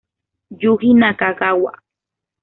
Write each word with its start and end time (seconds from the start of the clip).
Yuji 0.61 0.89
Nakagawa 0.99 1.71